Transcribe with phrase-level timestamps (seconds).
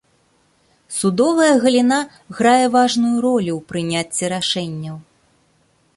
[0.97, 1.99] Судовая галіна
[2.39, 4.97] грае важную ролю ў прыняцці рашэнняў.